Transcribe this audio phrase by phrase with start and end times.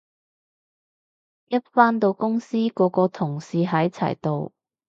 [1.49, 4.51] 一返到公司個個同事喺齊度